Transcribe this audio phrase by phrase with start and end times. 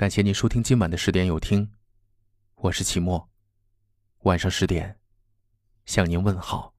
[0.00, 1.68] 感谢您收听今晚的十点有听，
[2.54, 3.28] 我是齐墨。
[4.22, 4.96] 晚上十点，
[5.84, 6.72] 向您问好。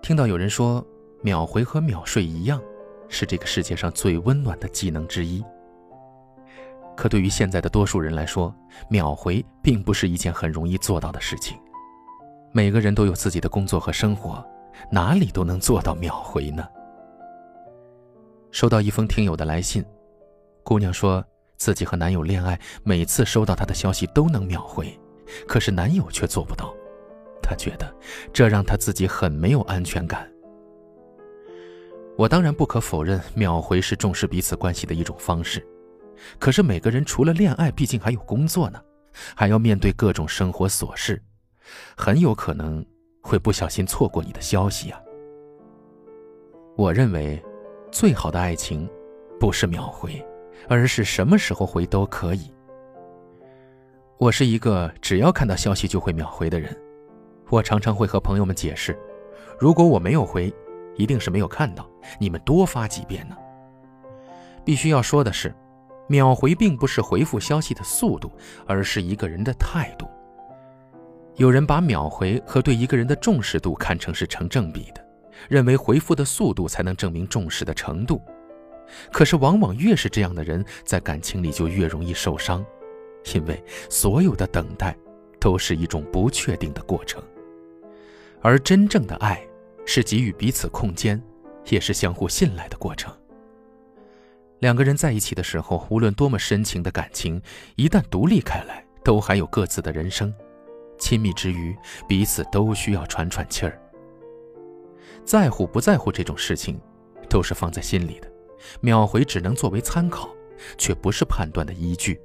[0.00, 0.86] 听到有人说，
[1.22, 2.62] 秒回和秒睡一样，
[3.08, 5.44] 是这个世界上最温暖的技能之一。
[6.98, 8.52] 可对于现在的多数人来说，
[8.88, 11.56] 秒回并不是一件很容易做到的事情。
[12.50, 14.44] 每个人都有自己的工作和生活，
[14.90, 16.66] 哪里都能做到秒回呢？
[18.50, 19.84] 收到一封听友的来信，
[20.64, 21.24] 姑娘说
[21.56, 24.92] 自己和男友恋爱，每次收到他的消息都能秒回，
[25.46, 26.74] 可是男友却做不到。
[27.40, 27.94] 她觉得
[28.32, 30.28] 这让她自己很没有安全感。
[32.16, 35.64] 我当然不可否认，秒回是重视彼此关系的一种方式。
[36.38, 38.80] 可是每个人除了恋爱，毕竟还有工作呢，
[39.34, 41.22] 还要面对各种生活琐事，
[41.96, 42.84] 很有可能
[43.22, 45.00] 会不小心错过你的消息啊。
[46.76, 47.42] 我认为，
[47.90, 48.88] 最好的爱情，
[49.40, 50.24] 不是秒回，
[50.68, 52.52] 而是什么时候回都可以。
[54.18, 56.76] 我是一个只要看到消息就会秒回的人，
[57.50, 58.98] 我常常会和朋友们解释，
[59.58, 60.52] 如果我没有回，
[60.96, 63.36] 一定是没有看到，你们多发几遍呢。
[64.64, 65.54] 必须要说的是。
[66.08, 68.32] 秒回并不是回复消息的速度，
[68.66, 70.08] 而是一个人的态度。
[71.36, 75.06] 有人把秒回和对一个人的重视度看成是成正比的，
[75.48, 78.20] 认为回复的速度才能证明重视的程度。
[79.12, 82.64] 可是，往往越是这样的人，在感情里就越容易受伤，
[83.34, 84.96] 因为所有的等待
[85.38, 87.22] 都是一种不确定的过程，
[88.40, 89.46] 而真正的爱
[89.84, 91.22] 是给予彼此空间，
[91.68, 93.14] 也是相互信赖的过程。
[94.60, 97.40] 两个人在一起的时候，无论多么深情的感情，
[97.76, 100.34] 一旦独立开来，都还有各自的人生。
[100.98, 101.76] 亲密之余，
[102.08, 103.80] 彼此都需要喘喘气儿。
[105.24, 106.80] 在乎不在乎这种事情，
[107.28, 108.28] 都是放在心里的。
[108.80, 110.28] 秒回只能作为参考，
[110.76, 112.20] 却不是判断的依据。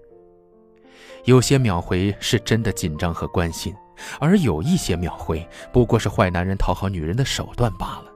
[1.26, 3.76] 有些秒回是真的紧张和关心，
[4.20, 8.12] 而有一些秒回不过是坏男人讨好女人的手段罢了。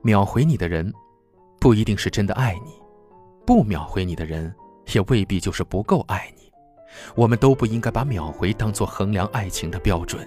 [0.00, 0.94] 秒回你的人，
[1.58, 2.83] 不一定是真的爱你。
[3.46, 4.54] 不秒回你的人，
[4.92, 6.50] 也未必就是不够爱你。
[7.14, 10.26] 我们都不应该把秒回当做衡量爱情的标准。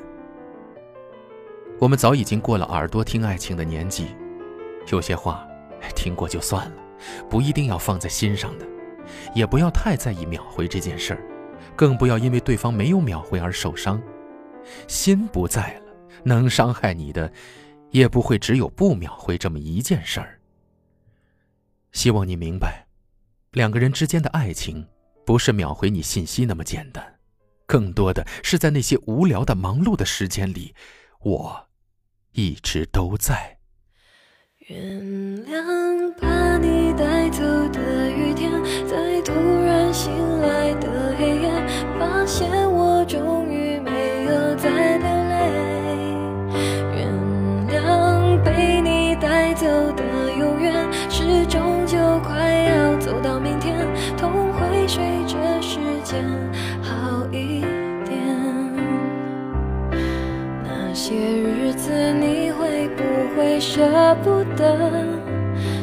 [1.80, 4.08] 我们早已经过了耳朵听爱情的年纪，
[4.92, 5.48] 有些话
[5.96, 6.76] 听过就算了，
[7.30, 8.66] 不一定要放在心上的，
[9.34, 11.22] 也不要太在意秒回这件事儿，
[11.76, 14.02] 更不要因为对方没有秒回而受伤。
[14.88, 15.82] 心不在了，
[16.24, 17.32] 能伤害你的，
[17.92, 20.40] 也不会只有不秒回这么一件事儿。
[21.92, 22.87] 希望你明白。
[23.58, 24.86] 两个人之间的爱情，
[25.26, 27.16] 不是秒回你信息那么简单，
[27.66, 30.76] 更多的是在那些无聊的忙碌的时间里，
[31.22, 31.68] 我
[32.34, 33.58] 一直都在。
[34.68, 35.02] 原
[35.48, 38.52] 谅把你带走的雨天，
[38.88, 39.07] 在
[53.08, 53.74] 走到明天，
[54.18, 54.86] 痛会。
[54.86, 56.24] 随着时间
[56.82, 57.62] 好一
[58.06, 58.18] 点，
[60.64, 63.04] 那些日子你会不
[63.36, 64.92] 会舍不得？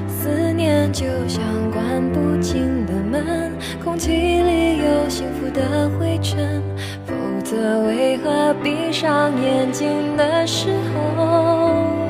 [0.08, 3.52] 思念就像关不紧的门，
[3.82, 6.62] 空气里有幸福的灰尘，
[7.06, 10.70] 否则为何闭上眼睛的时
[11.16, 12.03] 候？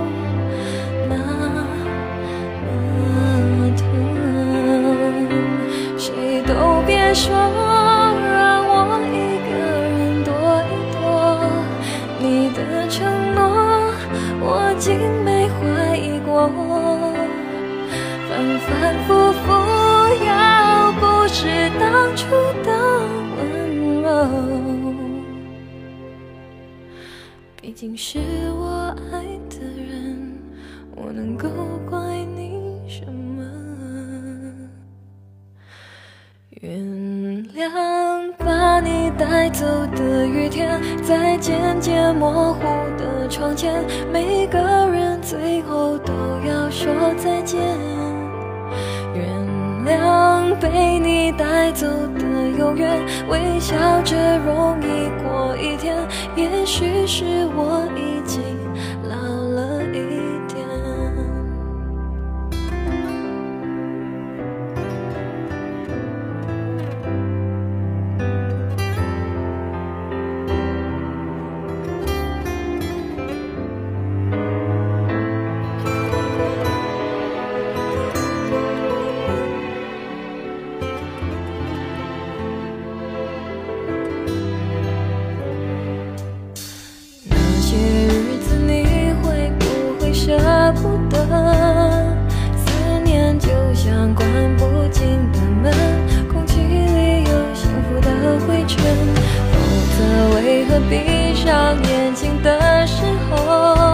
[27.74, 28.20] 毕竟是
[28.52, 29.18] 我爱
[29.50, 30.38] 的人，
[30.94, 31.48] 我能够
[31.90, 31.98] 怪
[32.36, 33.42] 你什么？
[36.50, 36.78] 原。
[37.52, 39.66] 谅把你带走
[39.96, 42.60] 的雨天，在渐渐模糊
[42.96, 46.12] 的窗前，每个人最后都
[46.46, 47.60] 要说再见。
[49.16, 49.26] 原
[49.84, 51.86] 谅被你带走
[52.18, 55.96] 的永远，微笑着容易过一天，
[56.36, 57.24] 也许是
[57.56, 58.63] 我已经。
[98.78, 99.54] 否
[99.96, 99.98] 则，
[100.36, 103.93] 为何闭上眼睛的时候，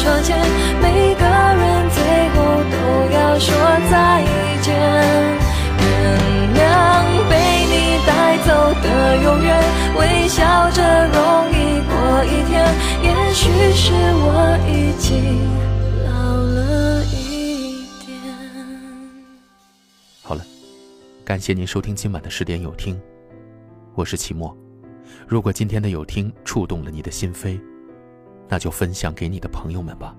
[0.00, 0.34] 窗前，
[0.80, 2.00] 每个人最
[2.30, 2.36] 后
[2.72, 2.74] 都
[3.12, 3.52] 要说
[3.90, 4.24] 再
[4.62, 4.72] 见。
[5.78, 5.84] 原
[6.56, 6.58] 谅
[7.28, 7.32] 被
[7.68, 8.48] 你带走
[8.82, 8.86] 的
[9.22, 9.48] 永远，
[9.98, 11.18] 微笑着容
[11.50, 11.54] 易
[11.86, 11.92] 过
[12.24, 12.52] 一天。
[13.02, 13.42] 也许
[13.74, 14.26] 是我
[14.66, 15.04] 已经
[16.06, 18.08] 老了一点。
[20.22, 20.42] 好了，
[21.26, 22.98] 感谢您收听今晚的十点有听，
[23.94, 24.56] 我是齐墨。
[25.28, 27.60] 如果今天的有听触动了你的心扉，
[28.50, 30.14] 那就分享给你的朋友们吧。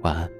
[0.00, 0.39] 晚安。